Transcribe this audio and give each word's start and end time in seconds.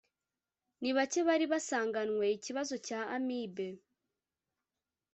ni 0.81 0.89
bake 0.95 1.19
bari 1.27 1.45
basanganywe 1.53 2.25
ikibazo 2.37 2.75
cya 2.87 2.99
amibe 3.15 3.67